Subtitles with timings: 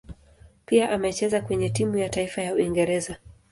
[0.65, 3.17] Pia amecheza kwenye timu ya taifa ya Uingereza.